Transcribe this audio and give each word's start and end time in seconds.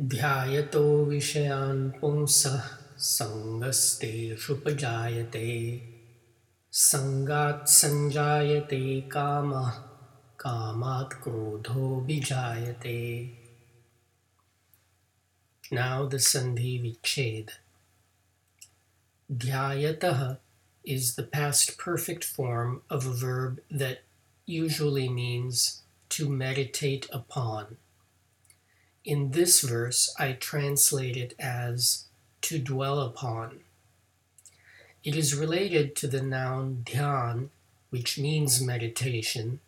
ध्यायतो 0.00 0.84
विषयान् 1.04 1.90
पुंसः 2.00 2.62
सङ्गस्तेषुपजायते 3.12 3.88
सङ्गात् 6.84 7.68
सञ्जायते 7.78 8.80
कामः 9.14 9.70
कामात् 10.44 11.18
क्रोधोऽभिजायते 11.22 12.98
Now 15.70 16.06
the 16.06 16.16
Sandhi 16.16 16.80
Vichhed. 16.82 17.50
Dhyayatah 19.30 20.38
is 20.82 21.16
the 21.16 21.24
past 21.24 21.76
perfect 21.76 22.24
form 22.24 22.80
of 22.88 23.06
a 23.06 23.12
verb 23.12 23.60
that 23.70 23.98
usually 24.46 25.10
means 25.10 25.82
to 26.08 26.30
meditate 26.30 27.06
upon. 27.12 27.76
In 29.05 29.31
this 29.31 29.59
verse, 29.61 30.13
I 30.17 30.31
translate 30.33 31.17
it 31.17 31.35
as 31.37 32.05
to 32.41 32.57
dwell 32.57 33.01
upon. 33.01 33.59
It 35.03 35.15
is 35.17 35.35
related 35.35 35.95
to 35.97 36.07
the 36.07 36.21
noun 36.21 36.83
dhyan, 36.85 37.49
which 37.89 38.17
means 38.17 38.61
meditation, 38.61 39.59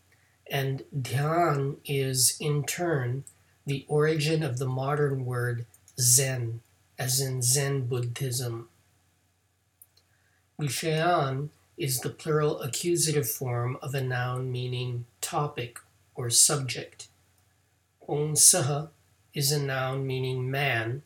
and 0.50 0.84
dhyan 0.98 1.78
is 1.84 2.38
in 2.40 2.64
turn 2.64 3.26
the 3.66 3.86
origin 3.90 4.42
of 4.42 4.58
the 4.58 4.68
modern 4.68 5.26
word 5.26 5.66
Zen, 6.00 6.62
as 6.98 7.20
in 7.20 7.42
Zen 7.42 7.88
Buddhism. 7.88 8.70
Vishayan 10.58 11.50
is 11.78 12.00
the 12.00 12.10
plural 12.10 12.62
accusative 12.62 13.30
form 13.30 13.78
of 13.82 13.94
a 13.94 14.02
noun 14.02 14.50
meaning 14.50 15.06
topic 15.20 15.80
or 16.14 16.30
subject. 16.30 17.08
Pumsaha 18.08 18.90
is 19.36 19.52
a 19.52 19.62
noun 19.62 20.08
meaning 20.08 20.50
man, 20.50 21.04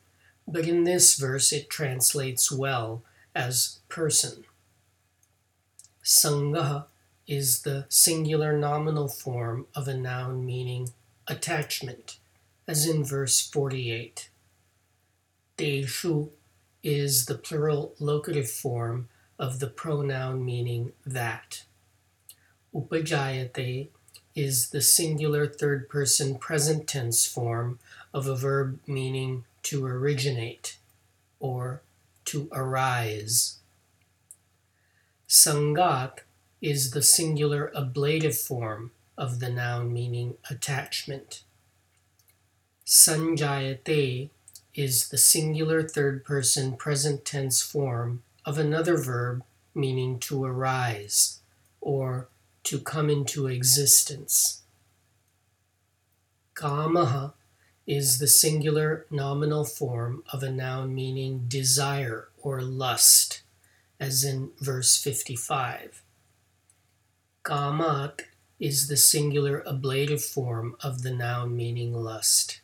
but 0.48 0.66
in 0.66 0.86
this 0.86 1.16
verse 1.16 1.52
it 1.52 1.70
translates 1.70 2.52
well 2.52 3.03
as 3.36 3.80
person. 3.90 4.45
Sangaha 6.03 6.86
is 7.28 7.64
the 7.64 7.86
singular 7.90 8.58
nominal 8.58 9.08
form 9.08 9.66
of 9.76 9.88
a 9.88 9.98
noun 9.98 10.45
meaning 10.45 10.90
attachment, 11.28 12.18
as 12.68 12.88
in 12.88 13.03
verse 13.03 13.48
48. 13.50 14.30
Teshu 15.58 16.30
is 16.81 17.25
the 17.25 17.36
plural 17.36 17.94
locative 18.00 18.50
form 18.50 19.09
of 19.38 19.59
the 19.59 19.68
pronoun 19.68 20.44
meaning 20.44 20.94
that. 21.06 21.64
Upajayate 22.73 23.90
is 24.35 24.69
the 24.69 24.81
singular 24.81 25.47
third 25.47 25.89
person 25.89 26.38
present 26.38 26.88
tense 26.88 27.25
form 27.25 27.80
of 28.13 28.27
a 28.27 28.35
verb 28.35 28.80
meaning 28.88 29.44
to 29.63 29.85
originate 29.85 30.77
or 31.39 31.81
to 32.25 32.47
arise. 32.52 33.57
Sangat 35.27 36.19
is 36.61 36.91
the 36.91 37.02
singular 37.02 37.72
ablative 37.75 38.38
form 38.38 38.91
of 39.17 39.39
the 39.39 39.50
noun 39.50 39.94
meaning 39.94 40.35
attachment. 40.50 41.44
Sanjayate 42.85 44.30
is 44.73 45.09
the 45.09 45.17
singular 45.17 45.83
third 45.83 46.23
person 46.23 46.75
present 46.75 47.25
tense 47.25 47.61
form 47.61 48.23
of 48.45 48.57
another 48.57 48.97
verb 48.97 49.44
meaning 49.75 50.17
to 50.19 50.44
arise 50.44 51.39
or 51.81 52.27
to 52.64 52.80
come 52.80 53.10
into 53.10 53.48
existence. 53.48 54.62
Kamaha 56.56 57.34
is 57.88 58.20
the 58.20 58.28
singular 58.28 59.06
nominal 59.10 59.66
form 59.66 60.24
of 60.32 60.44
a 60.44 60.52
noun 60.52 60.94
meaning 60.94 61.46
desire 61.48 62.28
or 62.38 62.62
lust, 62.62 63.42
as 64.00 64.24
in 64.24 64.52
verse 64.60 64.96
55. 64.98 66.04
Kamat 67.44 68.22
is 68.59 68.90
the 68.90 68.98
singular 68.98 69.64
ablative 69.66 70.24
form 70.24 70.75
of 70.84 71.02
the 71.02 71.12
noun 71.12 71.56
meaning 71.56 71.94
lust. 71.94 72.62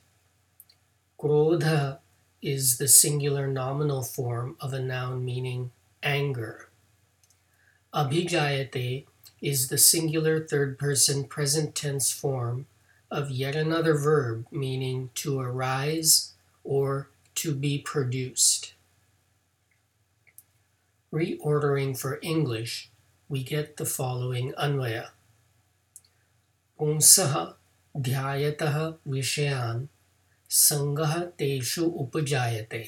Krodha 1.20 2.00
is 2.42 2.78
the 2.78 2.88
singular 2.88 3.48
nominal 3.48 4.04
form 4.04 4.56
of 4.60 4.74
a 4.74 4.80
noun 4.80 5.26
meaning 5.26 5.72
anger. 6.04 6.70
Abhijayate 7.94 9.06
is 9.41 9.69
the 9.69 9.79
singular 9.79 10.41
third 10.41 10.79
person 10.79 11.25
present 11.25 11.75
tense 11.75 12.11
form 12.11 12.67
of 13.11 13.31
yet 13.31 13.57
another 13.57 13.95
verb 13.95 14.47
meaning 14.51 15.11
to 15.15 15.41
arise 15.41 16.33
or 16.63 17.09
to 17.35 17.55
be 17.55 17.79
produced. 17.79 18.75
Reordering 21.13 21.99
for 21.99 22.19
English, 22.23 22.91
we 23.29 23.43
get 23.43 23.77
the 23.77 23.87
following 23.87 24.53
anvaya. 24.53 25.09
Punsaha 26.79 27.55
dhyayatah 27.97 28.99
vishayan 29.09 29.89
सङ्गः 30.51 31.13
तेषु 31.39 31.85
उपजायते 32.03 32.83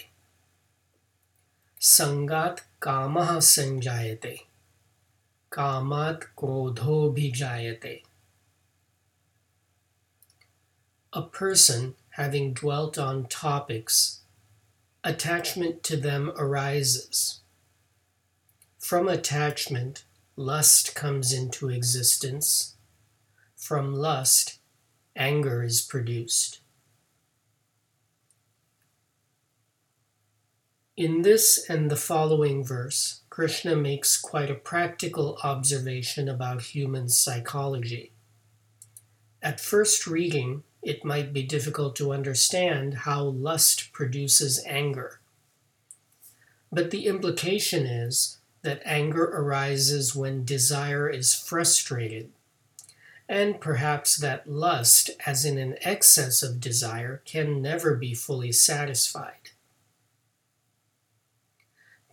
सङ्गात् 1.91 2.60
कामः 2.82 3.28
सञ्जायते 3.48 4.45
कामात् 5.53 6.25
क्रोधोऽभिजायते 6.38 8.03
A 11.14 11.22
person 11.22 11.94
having 12.16 12.54
dwelt 12.54 12.97
on 12.97 13.26
topics, 13.26 14.20
attachment 15.04 15.82
to 15.82 15.97
them 15.97 16.32
arises. 16.38 17.41
From 18.78 19.08
attachment, 19.08 20.04
lust 20.36 20.94
comes 20.94 21.32
into 21.32 21.69
existence. 21.69 22.76
From 23.56 23.94
lust, 23.94 24.58
anger 25.14 25.62
is 25.62 25.82
produced. 25.82 26.60
In 30.97 31.22
this 31.22 31.63
and 31.69 31.91
the 31.91 31.96
following 31.96 32.63
verse, 32.63 33.22
Krishna 33.30 33.75
makes 33.75 34.19
quite 34.19 34.50
a 34.50 34.56
practical 34.56 35.38
observation 35.44 36.28
about 36.28 36.74
human 36.74 37.08
psychology. 37.08 38.13
At 39.40 39.59
first 39.59 40.08
reading, 40.08 40.63
it 40.81 41.06
might 41.06 41.34
be 41.34 41.44
difficult 41.44 41.96
to 41.97 42.12
understand 42.12 42.96
how 43.06 43.25
lust 43.25 43.94
produces 43.94 44.66
anger. 44.66 45.19
But 46.72 46.90
the 46.90 47.06
implication 47.06 47.85
is 47.85 48.40
that 48.64 48.81
anger 48.84 49.25
arises 49.25 50.16
when 50.16 50.46
desire 50.46 51.08
is 51.08 51.35
frustrated, 51.35 52.31
and 53.29 53.62
perhaps 53.62 54.18
that 54.18 54.50
lust, 54.50 55.12
as 55.28 55.46
in 55.46 55.59
an 55.59 55.75
excess 55.81 56.41
of 56.41 56.59
desire, 56.59 57.22
can 57.24 57.62
never 57.62 57.94
be 57.94 58.16
fully 58.16 58.52
satisfied. 58.52 59.52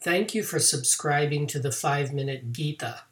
Thank 0.05 0.35
you 0.35 0.43
for 0.43 0.59
subscribing 0.59 1.47
to 1.47 1.59
the 1.59 1.73
5 1.73 2.13
Minute 2.13 2.53
Gita, 2.53 3.05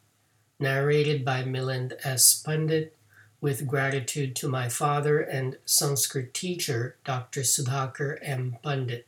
narrated 0.60 1.25
by 1.25 1.42
Milind 1.42 1.94
S. 2.04 2.34
Pandit, 2.34 2.94
with 3.41 3.66
gratitude 3.66 4.36
to 4.36 4.47
my 4.47 4.69
father 4.69 5.19
and 5.19 5.56
Sanskrit 5.64 6.34
teacher, 6.34 6.97
Dr. 7.03 7.44
Sudhakar 7.44 8.19
M. 8.20 8.58
Pandit. 8.62 9.06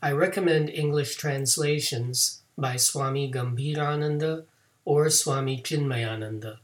I 0.00 0.12
recommend 0.12 0.70
English 0.70 1.16
translations 1.16 2.40
by 2.56 2.76
Swami 2.76 3.30
Gambhirananda 3.30 4.44
or 4.86 5.10
Swami 5.10 5.60
Chinmayananda. 5.60 6.60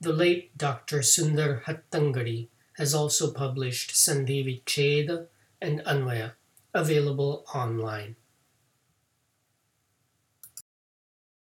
The 0.00 0.12
late 0.12 0.56
Dr. 0.56 1.00
Sundar 1.00 1.64
Hattangadi 1.64 2.46
has 2.74 2.94
also 2.94 3.32
published 3.32 3.90
Sandhi 3.90 4.44
Vicheda 4.44 5.26
and 5.60 5.80
Anvaya, 5.80 6.34
available 6.72 7.44
online. 7.52 8.14